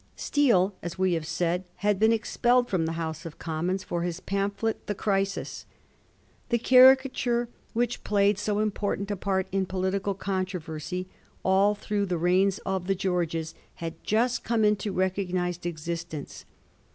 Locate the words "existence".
15.67-16.45